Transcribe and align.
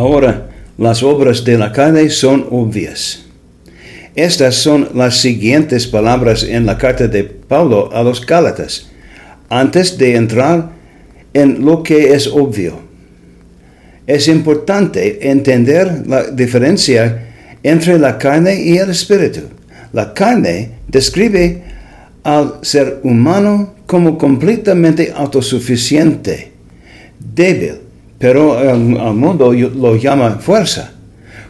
Ahora, 0.00 0.48
las 0.78 1.02
obras 1.02 1.44
de 1.44 1.58
la 1.58 1.72
carne 1.72 2.08
son 2.08 2.46
obvias. 2.50 3.26
Estas 4.14 4.54
son 4.54 4.88
las 4.94 5.18
siguientes 5.18 5.86
palabras 5.86 6.42
en 6.42 6.64
la 6.64 6.78
carta 6.78 7.06
de 7.06 7.22
Pablo 7.24 7.90
a 7.92 8.02
los 8.02 8.24
Gálatas, 8.24 8.90
antes 9.50 9.98
de 9.98 10.16
entrar 10.16 10.70
en 11.34 11.66
lo 11.66 11.82
que 11.82 12.14
es 12.14 12.28
obvio. 12.28 12.80
Es 14.06 14.26
importante 14.26 15.30
entender 15.30 16.04
la 16.06 16.30
diferencia 16.30 17.26
entre 17.62 17.98
la 17.98 18.16
carne 18.16 18.58
y 18.58 18.78
el 18.78 18.88
espíritu. 18.88 19.42
La 19.92 20.14
carne 20.14 20.70
describe 20.88 21.62
al 22.22 22.54
ser 22.62 23.00
humano 23.02 23.74
como 23.86 24.16
completamente 24.16 25.12
autosuficiente, 25.14 26.52
débil, 27.18 27.89
pero 28.20 28.60
el, 28.60 28.76
mundo 28.76 29.50
lo 29.50 29.96
llama 29.96 30.38
fuerza, 30.40 30.92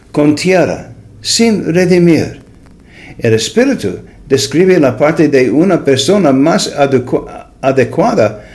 con 0.09 0.35
tierra, 0.35 0.93
sin 1.19 1.65
redimir. 1.65 2.39
El 3.19 3.33
espíritu 3.33 3.99
describe 4.29 4.79
la 4.79 4.97
parte 4.97 5.27
de 5.27 5.51
una 5.51 5.83
persona 5.83 6.31
más 6.31 6.73
adecuada 7.61 8.45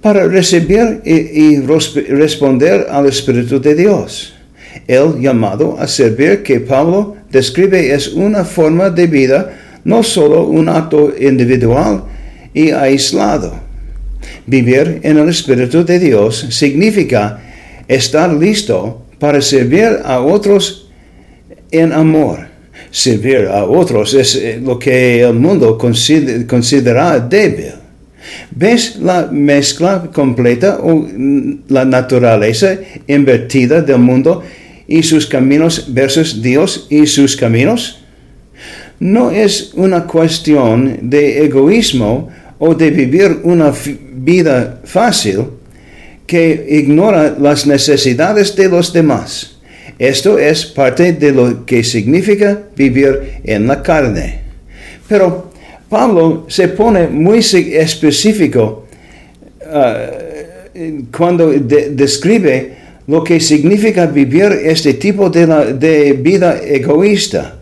para 0.00 0.26
recibir 0.26 1.02
y, 1.04 1.60
responder 1.60 2.86
al 2.90 3.04
Espíritu 3.04 3.60
de 3.60 3.74
Dios. 3.74 4.32
El 4.88 5.20
llamado 5.20 5.76
a 5.78 5.86
servir 5.86 6.42
que 6.42 6.60
Pablo 6.60 7.16
describe 7.30 7.92
es 7.92 8.08
una 8.08 8.42
forma 8.42 8.88
de 8.88 9.06
vida, 9.06 9.50
no 9.84 10.02
solo 10.02 10.46
un 10.46 10.70
acto 10.70 11.12
individual 11.20 12.04
y 12.54 12.70
aislado. 12.70 13.52
Vivir 14.46 15.00
en 15.02 15.18
el 15.18 15.28
Espíritu 15.28 15.84
de 15.84 15.98
Dios 15.98 16.46
significa 16.48 17.49
estar 17.90 18.32
listo 18.32 19.02
para 19.18 19.42
servir 19.42 19.98
a 20.04 20.20
otros 20.20 20.88
en 21.70 21.92
amor. 21.92 22.48
Servir 22.90 23.48
a 23.48 23.64
otros 23.64 24.14
es 24.14 24.34
eh, 24.36 24.60
lo 24.62 24.78
que 24.78 25.22
el 25.22 25.34
mundo 25.34 25.76
considera 25.76 27.20
débil. 27.20 27.74
¿Ves 28.52 28.96
la 28.96 29.28
mezcla 29.30 30.10
completa 30.12 30.78
o 30.82 31.06
la 31.68 31.84
naturaleza 31.84 32.76
invertida 33.06 33.82
del 33.82 33.98
mundo 33.98 34.42
y 34.86 35.02
sus 35.02 35.26
caminos 35.26 35.86
versus 35.88 36.40
Dios 36.40 36.86
y 36.90 37.06
sus 37.06 37.36
caminos? 37.36 38.04
No 39.00 39.30
es 39.30 39.72
una 39.74 40.06
cuestión 40.06 40.98
de 41.02 41.44
egoísmo 41.44 42.28
o 42.58 42.74
de 42.74 42.90
vivir 42.90 43.40
una 43.42 43.72
vida 44.12 44.80
fácil 44.84 45.59
que 46.30 46.64
ignora 46.68 47.34
las 47.40 47.66
necesidades 47.66 48.54
de 48.54 48.68
los 48.68 48.92
demás. 48.92 49.58
Esto 49.98 50.38
es 50.38 50.64
parte 50.64 51.12
de 51.12 51.32
lo 51.32 51.66
que 51.66 51.82
significa 51.82 52.56
vivir 52.76 53.40
en 53.42 53.66
la 53.66 53.82
carne. 53.82 54.38
Pero 55.08 55.50
Pablo 55.88 56.46
se 56.46 56.68
pone 56.68 57.08
muy 57.08 57.40
específico 57.40 58.86
uh, 59.66 61.02
cuando 61.10 61.50
describe 61.50 62.76
lo 63.08 63.24
que 63.24 63.40
significa 63.40 64.06
vivir 64.06 64.52
este 64.62 64.94
tipo 64.94 65.28
de, 65.30 65.74
de 65.74 66.12
vida 66.12 66.60
egoísta. 66.62 67.58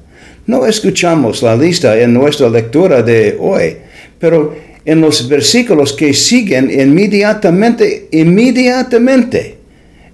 No 0.47 0.67
escuchamos 0.67 1.43
la 1.43 1.57
lista 1.57 1.99
en 1.99 2.13
nuestra 2.13 2.51
lectura 2.51 3.03
de 3.03 3.35
hoy, 3.41 3.79
pero 4.19 4.68
en 4.85 5.01
los 5.01 5.29
versículos 5.29 5.93
que 5.93 6.15
siguen 6.15 6.71
inmediatamente, 6.71 8.09
inmediatamente, 8.13 9.57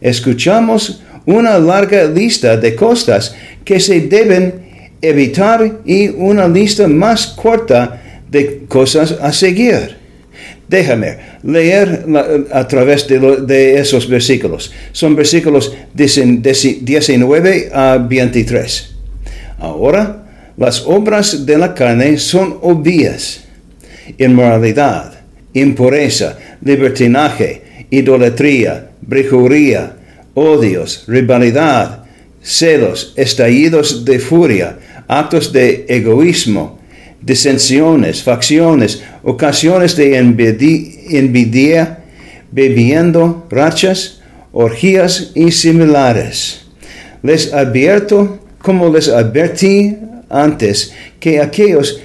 escuchamos 0.01 1.03
una 1.27 1.59
larga 1.59 2.05
lista 2.05 2.57
de 2.57 2.75
cosas 2.75 3.35
que 3.65 3.81
se 3.81 4.01
deben 4.01 4.65
evitar 5.01 5.81
y 5.85 6.09
una 6.09 6.49
lista 6.49 6.89
más 6.89 7.27
corta 7.27 8.03
de 8.31 8.65
cosas 8.69 9.13
a 9.21 9.33
seguir. 9.33 9.97
Déjame 10.69 11.19
leer 11.43 12.05
a 12.51 12.67
través 12.67 13.07
de, 13.07 13.79
esos 13.79 14.09
versículos. 14.09 14.73
Son 14.93 15.15
versículos 15.15 15.75
19 15.95 17.71
a 17.73 17.99
23. 17.99 18.95
Ahora, 19.59 20.25
las 20.57 20.83
obras 20.87 21.45
de 21.45 21.59
la 21.59 21.75
carne 21.75 22.19
son 22.19 22.59
obvias 22.63 23.44
inmoralidad, 24.19 25.15
impureza, 25.53 26.39
libertinaje, 26.63 27.87
idolatría, 27.91 28.91
brijuría, 29.01 29.97
odios, 30.35 31.05
rivalidad, 31.07 32.05
celos, 32.43 33.15
estallidos 33.17 34.05
de 34.05 34.19
furia, 34.19 34.79
actos 35.09 35.53
de 35.53 35.87
egoísmo, 35.89 36.79
disensiones, 37.21 38.23
facciones, 38.23 39.03
ocasiones 39.23 39.97
de 39.97 40.19
envidia, 40.19 41.99
bebiendo 42.51 43.47
rachas, 43.51 44.21
orgías 44.53 45.33
y 45.35 45.51
similares. 45.51 46.67
Les 47.23 47.53
advierto, 47.53 48.39
como 48.59 48.93
les 48.93 49.09
advertí 49.09 49.97
antes, 50.29 50.93
que 51.19 51.41
aquellos 51.41 52.01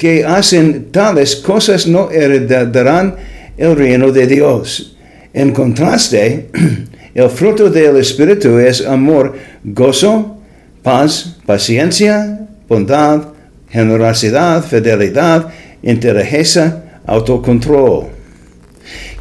que 0.00 0.24
hacen 0.24 0.90
tales 0.90 1.36
cosas 1.36 1.86
no 1.86 2.10
heredarán 2.10 3.16
el 3.58 3.76
reino 3.76 4.10
de 4.10 4.26
Dios. 4.26 4.96
En 5.34 5.52
contraste, 5.52 6.48
el 7.14 7.28
fruto 7.28 7.68
del 7.68 7.98
Espíritu 7.98 8.58
es 8.58 8.80
amor, 8.80 9.36
gozo, 9.62 10.38
paz, 10.82 11.36
paciencia, 11.44 12.48
bondad, 12.66 13.24
generosidad, 13.68 14.64
fidelidad, 14.64 15.48
inteligencia, 15.82 17.02
autocontrol. 17.04 18.06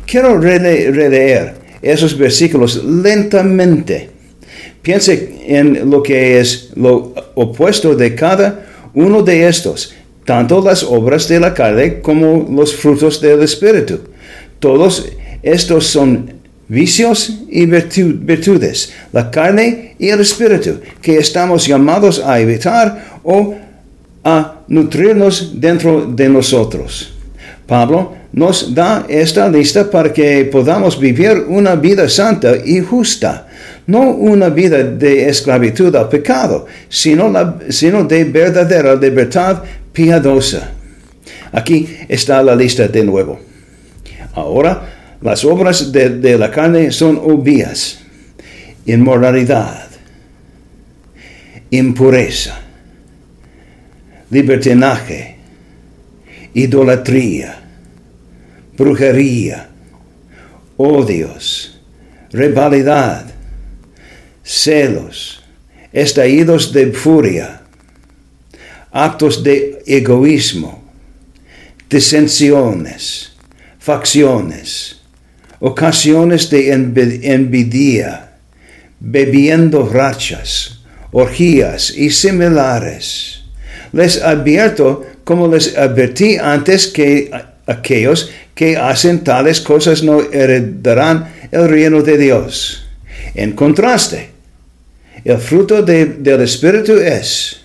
Quiero 0.05 0.39
releer 0.39 1.55
esos 1.81 2.17
versículos 2.17 2.81
lentamente. 2.85 4.11
Piense 4.81 5.41
en 5.45 5.89
lo 5.89 6.01
que 6.01 6.39
es 6.39 6.69
lo 6.75 7.13
opuesto 7.35 7.97
de 7.97 8.15
cada 8.15 8.65
uno 8.93 9.21
de 9.21 9.45
estos 9.45 9.98
tanto 10.29 10.61
las 10.61 10.83
obras 10.83 11.27
de 11.27 11.39
la 11.39 11.55
carne 11.55 12.01
como 12.01 12.45
los 12.47 12.75
frutos 12.75 13.19
del 13.19 13.41
Espíritu. 13.41 13.97
Todos 14.59 15.11
estos 15.41 15.87
son 15.87 16.31
vicios 16.67 17.39
y 17.49 17.65
virtudes, 17.65 18.93
la 19.11 19.31
carne 19.31 19.95
y 19.97 20.09
el 20.09 20.19
Espíritu, 20.19 20.81
que 21.01 21.17
estamos 21.17 21.65
llamados 21.65 22.19
a 22.23 22.39
evitar 22.39 23.19
o 23.23 23.55
a 24.23 24.59
nutrirnos 24.67 25.59
dentro 25.59 26.05
de 26.05 26.29
nosotros. 26.29 27.11
Pablo 27.65 28.13
nos 28.31 28.75
da 28.75 29.07
esta 29.09 29.49
lista 29.49 29.89
para 29.89 30.13
que 30.13 30.45
podamos 30.45 30.99
vivir 30.99 31.45
una 31.47 31.73
vida 31.73 32.07
santa 32.07 32.55
y 32.63 32.81
justa, 32.81 33.47
no 33.87 34.11
una 34.11 34.49
vida 34.49 34.83
de 34.83 35.27
esclavitud 35.27 35.95
al 35.95 36.07
pecado, 36.07 36.67
sino, 36.87 37.57
sino 37.69 38.03
de 38.03 38.25
verdadera 38.25 38.93
libertad 38.93 39.63
piadosa. 39.93 40.71
Aquí 41.51 41.97
está 42.07 42.41
la 42.43 42.55
lista 42.55 42.87
de 42.87 43.03
nuevo. 43.03 43.39
Ahora, 44.33 45.17
las 45.21 45.43
obras 45.43 45.91
de, 45.91 46.37
la 46.37 46.51
carne 46.51 46.91
son 46.91 47.17
obvias. 47.17 47.99
Inmoralidad, 48.85 49.87
impureza, 51.69 52.59
libertinaje, 54.31 55.35
idolatría, 56.53 57.59
brujería, 58.77 59.69
odios, 60.77 61.79
rivalidad, 62.31 63.25
celos, 64.43 65.43
estallidos 65.91 66.71
de 66.73 66.91
furia, 66.93 67.58
actos 68.91 69.43
de 69.43 69.83
egoísmo, 69.85 70.83
disensiones, 71.89 73.31
facciones, 73.79 75.01
ocasiones 75.59 76.49
de 76.49 76.71
envidia, 76.71 78.31
bebiendo 78.99 79.87
rachas, 79.87 80.79
orgías 81.11 81.91
y 81.91 82.09
similares. 82.09 83.43
Les 83.91 84.21
advierto, 84.21 85.05
como 85.23 85.47
les 85.47 85.75
advertí 85.77 86.37
antes, 86.37 86.87
que 86.87 87.31
aquellos 87.65 88.31
que 88.53 88.77
hacen 88.77 89.23
tales 89.23 89.61
cosas 89.61 90.03
no 90.03 90.21
heredarán 90.31 91.31
el 91.51 91.69
reino 91.69 92.01
de 92.01 92.17
Dios. 92.17 92.85
En 93.35 93.53
contraste, 93.53 94.29
el 95.23 95.37
fruto 95.37 95.81
del 95.81 96.41
Espíritu 96.41 96.93
es 96.93 97.61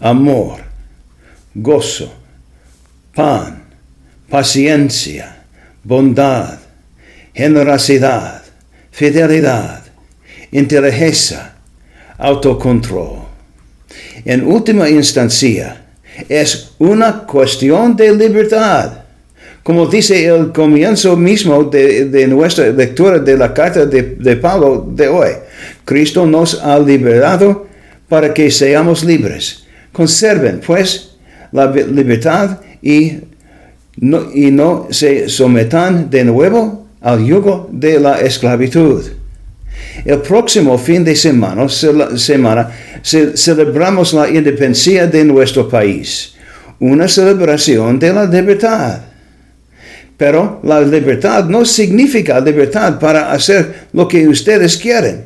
amor, 0.00 0.60
gozo, 1.54 2.12
pan, 3.14 3.64
paciencia, 4.30 5.42
bondad, 5.82 6.58
generosidad, 7.34 8.42
fidelidad, 8.90 9.82
inteligencia, 10.52 11.54
autocontrol. 12.18 13.26
En 14.24 14.44
última 14.44 14.88
instancia, 14.88 15.84
es 16.28 16.72
una 16.78 17.20
cuestión 17.26 17.96
de 17.96 18.14
libertad. 18.14 19.04
Como 19.62 19.86
dice 19.86 20.26
el 20.26 20.52
comienzo 20.52 21.16
mismo 21.16 21.64
de, 21.64 22.26
nuestra 22.28 22.70
lectura 22.70 23.18
de 23.18 23.36
la 23.36 23.52
carta 23.52 23.86
de, 23.86 24.16
de 24.16 24.36
Pablo 24.36 24.86
de 24.88 25.08
hoy, 25.08 25.30
Cristo 25.84 26.26
nos 26.26 26.60
ha 26.62 26.78
liberado 26.78 27.66
para 28.08 28.32
que 28.32 28.50
seamos 28.50 29.04
libres. 29.04 29.67
Conserven, 29.98 30.60
pues, 30.64 31.10
la 31.50 31.66
libertad 31.72 32.60
y 32.80 33.14
no, 33.96 34.86
se 34.90 35.28
sometan 35.28 36.08
de 36.08 36.22
nuevo 36.22 36.86
al 37.00 37.26
yugo 37.26 37.68
de 37.72 37.98
la 37.98 38.20
esclavitud. 38.20 39.04
El 40.04 40.20
próximo 40.20 40.78
fin 40.78 41.02
de 41.02 41.16
semana, 41.16 41.68
semana 41.68 42.70
celebramos 43.02 44.12
la 44.12 44.28
independencia 44.28 45.08
de 45.08 45.24
nuestro 45.24 45.68
país, 45.68 46.36
una 46.78 47.08
celebración 47.08 47.98
de 47.98 48.12
la 48.12 48.24
libertad. 48.24 49.00
Pero 50.16 50.60
la 50.62 50.80
libertad 50.80 51.44
no 51.46 51.64
significa 51.64 52.38
libertad 52.38 53.00
para 53.00 53.32
hacer 53.32 53.88
lo 53.92 54.06
que 54.06 54.28
ustedes 54.28 54.76
quieren. 54.76 55.24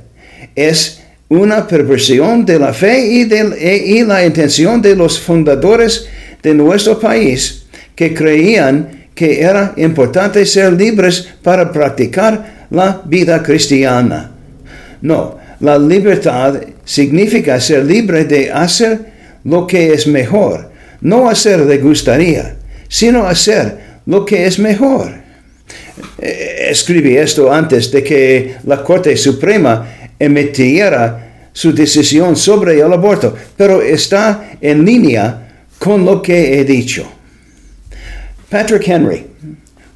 Es 0.55 1.02
una 1.39 1.67
perversión 1.67 2.45
de 2.45 2.59
la 2.59 2.75
fe 2.75 3.07
y, 3.07 3.25
de, 3.25 3.83
y 3.87 4.05
la 4.05 4.25
intención 4.25 4.83
de 4.83 4.95
los 4.95 5.19
fundadores 5.19 6.07
de 6.43 6.53
nuestro 6.53 7.01
país 7.01 7.65
que 7.95 8.13
creían 8.13 9.09
que 9.15 9.41
era 9.41 9.73
importante 9.77 10.45
ser 10.45 10.75
libres 10.75 11.27
para 11.43 11.73
practicar 11.73 12.67
la 12.71 13.01
vida 13.07 13.43
cristiana. 13.43 14.31
No, 15.01 15.39
la 15.61 15.79
libertad 15.79 16.61
significa 16.85 17.59
ser 17.61 17.87
libre 17.87 18.25
de 18.25 18.51
hacer 18.51 19.01
lo 19.45 19.67
que 19.67 19.95
es 19.95 20.07
mejor, 20.07 20.71
no 21.01 21.31
hacer 21.31 21.67
que 21.67 21.79
gustaría, 21.79 22.57
sino 22.89 23.27
hacer 23.27 23.79
lo 24.05 24.27
que 24.27 24.47
es 24.47 24.59
mejor. 24.59 25.22
Eh, 26.25 26.69
escribí 26.71 27.17
esto 27.17 27.53
antes 27.53 27.91
de 27.91 28.05
que 28.05 28.55
la 28.65 28.85
Corte 28.85 29.17
Suprema 29.17 30.13
emitiera 30.17 31.49
su 31.53 31.75
decisión 31.75 32.37
sobre 32.37 32.79
el 32.79 32.93
aborto, 32.93 33.35
pero 33.57 33.83
está 33.83 34.53
en 34.61 34.85
línea 34.85 35.67
con 35.81 36.05
lo 36.05 36.23
que 36.23 36.61
he 36.61 36.65
dicho. 36.65 37.11
Patrick 38.49 38.87
Henry, 38.87 39.27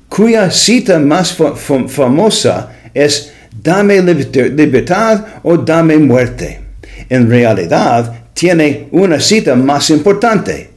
cuya 0.08 0.50
cita 0.50 0.98
más 0.98 1.36
famosa 1.86 2.72
es 2.92 3.32
dame 3.62 4.02
libertad 4.02 5.24
o 5.44 5.56
dame 5.56 5.96
muerte. 5.96 6.60
En 7.08 7.30
realidad, 7.30 8.24
tiene 8.34 8.88
una 8.90 9.20
cita 9.20 9.54
más 9.54 9.90
importante. 9.90 10.70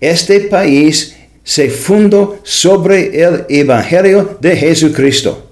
Este 0.00 0.40
país 0.40 1.17
se 1.48 1.70
fundó 1.70 2.40
sobre 2.42 3.24
el 3.24 3.46
Evangelio 3.48 4.36
de 4.38 4.54
Jesucristo. 4.54 5.48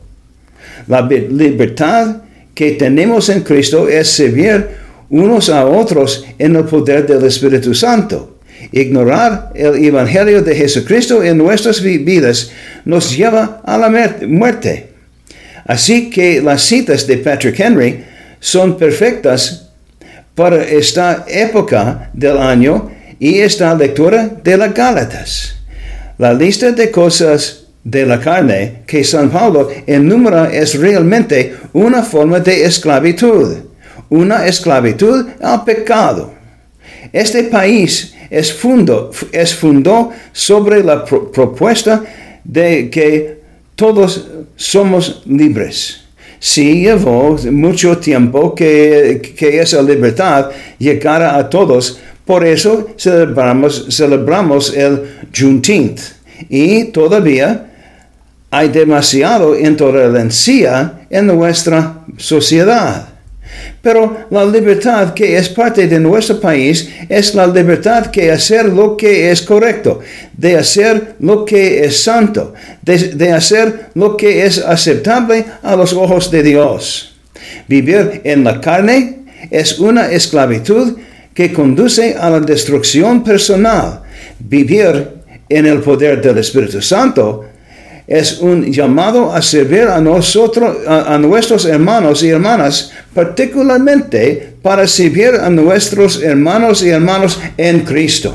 La 0.89 1.01
libertad 1.01 2.19
que 2.55 2.73
tenemos 2.73 3.31
en 3.31 3.41
Cristo 3.41 3.89
es 3.89 4.07
servir 4.07 4.69
unos 5.09 5.49
a 5.49 5.65
otros 5.65 6.27
en 6.39 6.55
el 6.55 6.65
poder 6.65 7.07
del 7.07 7.25
Espíritu 7.25 7.73
Santo. 7.73 8.41
Ignorar 8.73 9.53
el 9.55 9.83
Evangelio 9.83 10.43
de 10.43 10.55
Jesucristo 10.55 11.23
en 11.23 11.39
nuestras 11.39 11.81
vidas 11.81 12.51
nos 12.85 13.17
lleva 13.17 13.63
a 13.65 13.79
la 13.79 13.89
muerte. 14.27 14.91
Así 15.65 16.11
que 16.11 16.43
las 16.43 16.61
citas 16.61 17.07
de 17.07 17.17
Patrick 17.17 17.59
Henry 17.59 18.05
son 18.39 18.77
perfectas 18.77 19.71
para 20.35 20.63
esta 20.63 21.25
época 21.27 22.11
del 22.13 22.37
año 22.37 22.91
y 23.19 23.39
esta 23.39 23.75
lectura 23.75 24.31
de 24.45 24.59
las 24.59 24.75
Gálatas. 24.75 25.56
La 26.19 26.33
lista 26.33 26.73
de 26.73 26.91
cosas 26.91 27.67
de 27.85 28.07
la 28.07 28.19
carne 28.19 28.83
que 28.87 29.05
San 29.05 29.31
Pablo 29.31 29.69
enumera 29.87 30.51
es 30.51 30.79
realmente 30.79 31.55
una 31.73 32.03
forma 32.03 32.41
de 32.41 32.65
esclavitud, 32.65 33.57
una 34.09 34.47
esclavitud 34.47 35.27
al 35.41 35.65
pecado. 35.65 36.33
Este 37.13 37.45
país 37.45 38.15
es, 38.31 38.53
fundo, 38.53 39.11
fundó 39.59 40.11
sobre 40.33 40.83
la 40.83 41.05
propuesta 41.05 42.03
de 42.43 42.91
que 42.91 43.41
todos 43.75 44.27
somos 44.57 45.23
libres. 45.27 46.03
Sí 46.39 46.83
llevó 46.83 47.37
mucho 47.51 47.99
tiempo 47.99 48.55
que, 48.55 49.35
esa 49.39 49.83
libertad 49.83 50.51
llegara 50.79 51.37
a 51.37 51.49
todos. 51.49 52.01
Por 52.27 52.45
eso 52.45 52.89
celebramos, 52.99 54.75
el 54.75 55.03
Juneteenth. 55.35 56.01
Y 56.49 56.87
todavía 56.87 57.67
hay 58.51 58.69
demasiado 58.69 59.59
intolerancia 59.59 61.07
en 61.09 61.29
nuestra 61.29 62.05
sociedad. 62.17 63.09
Pero 63.81 64.27
la 64.31 64.45
libertad 64.45 65.15
que 65.15 65.37
es 65.37 65.49
parte 65.49 65.87
de 65.87 66.01
nuestro 66.01 66.41
país 66.41 66.91
es 67.09 67.35
la 67.35 67.47
libertad 67.47 68.07
que 68.07 68.33
hacer 68.33 68.67
lo 68.67 68.97
que 68.97 69.31
es 69.31 69.43
correcto, 69.43 70.01
de 70.37 70.57
hacer 70.57 71.15
lo 71.21 71.45
que 71.45 71.85
es 71.85 72.03
santo, 72.03 72.53
de, 72.83 73.33
hacer 73.33 73.91
lo 73.95 74.17
que 74.17 74.45
es 74.45 74.59
aceptable 74.59 75.45
a 75.63 75.77
los 75.77 75.93
ojos 75.93 76.31
de 76.31 76.43
Dios. 76.43 77.15
Vivir 77.69 78.21
en 78.25 78.43
la 78.43 78.61
carne 78.61 79.21
es 79.51 79.79
una 79.79 80.11
esclavitud 80.11 80.97
que 81.37 81.53
conduce 81.53 82.17
a 82.19 82.31
la 82.31 82.41
destrucción 82.41 83.23
personal. 83.23 84.01
Vivir 84.39 85.09
en 85.47 85.67
el 85.67 85.81
poder 85.81 86.23
del 86.23 86.39
Espíritu 86.39 86.81
Santo 86.81 87.45
es 88.07 88.41
un 88.41 88.73
llamado 88.73 89.31
a 89.31 89.43
servir 89.43 89.83
a 89.83 90.01
nosotros, 90.01 90.79
a, 90.89 91.19
nuestros 91.19 91.67
hermanos 91.67 92.23
y 92.23 92.31
hermanas, 92.31 92.91
particularmente 93.13 94.55
para 94.63 94.87
servir 94.87 95.35
a 95.35 95.51
nuestros 95.51 96.23
hermanos 96.23 96.83
y 96.83 96.89
hermanos 96.89 97.39
en 97.59 97.81
Cristo. 97.81 98.35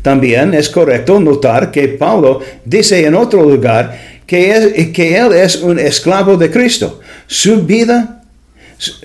También 0.00 0.54
es 0.54 0.68
correcto 0.68 1.18
notar 1.18 1.72
que 1.72 1.88
Pablo 1.88 2.40
dice 2.64 3.04
en 3.04 3.16
otro 3.16 3.42
lugar 3.42 4.20
que, 4.24 4.92
que 4.94 5.16
él 5.16 5.32
es 5.32 5.56
un 5.56 5.80
esclavo 5.80 6.36
de 6.36 6.48
Cristo. 6.48 7.00
Su 7.26 7.62
vida 7.62 8.22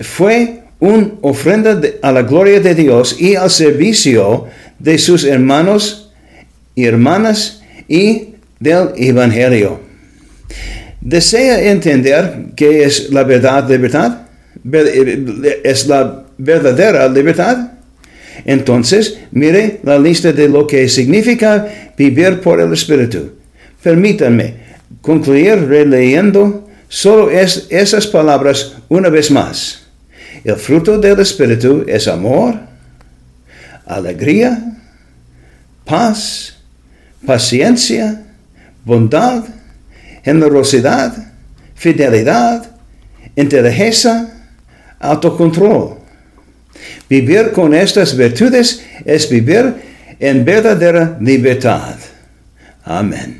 fue 0.00 0.63
una 0.84 1.12
ofrenda 1.22 1.80
a 2.02 2.12
la 2.12 2.22
gloria 2.22 2.60
de 2.60 2.74
Dios 2.74 3.16
y 3.18 3.34
al 3.36 3.48
servicio 3.48 4.44
de 4.78 4.98
sus 4.98 5.24
hermanos 5.24 6.12
y 6.74 6.84
hermanas 6.84 7.62
y 7.88 8.34
del 8.60 8.90
Evangelio. 8.96 9.80
¿Desea 11.00 11.70
entender 11.70 12.52
qué 12.54 12.84
es 12.84 13.10
la 13.10 13.24
verdad, 13.24 13.68
libertad? 13.68 14.26
¿Es 15.64 15.86
la 15.86 16.24
verdadera 16.36 17.08
libertad? 17.08 17.72
Entonces, 18.44 19.18
mire 19.32 19.80
la 19.84 19.98
lista 19.98 20.32
de 20.32 20.48
lo 20.50 20.66
que 20.66 20.86
significa 20.88 21.92
vivir 21.96 22.40
por 22.40 22.60
el 22.60 22.72
Espíritu. 22.74 23.32
Permítanme 23.82 24.54
concluir 25.00 25.66
releyendo 25.66 26.68
solo 26.88 27.30
es, 27.30 27.68
esas 27.70 28.06
palabras 28.06 28.74
una 28.88 29.08
vez 29.08 29.30
más. 29.30 29.83
El 30.44 30.56
fruto 30.56 30.98
del 30.98 31.18
Espíritu 31.20 31.84
es 31.88 32.06
amor, 32.06 32.54
alegría, 33.86 34.62
paz, 35.86 36.56
paciencia, 37.26 38.22
bondad, 38.84 39.44
generosidad, 40.22 41.32
fidelidad, 41.74 42.70
inteligencia, 43.34 44.28
autocontrol. 45.00 45.98
Vivir 47.08 47.52
con 47.52 47.72
estas 47.72 48.14
virtudes 48.14 48.84
es 49.04 49.28
vivir 49.30 49.74
en 50.20 50.44
verdadera 50.44 51.16
libertad. 51.20 51.96
Amén. 52.84 53.32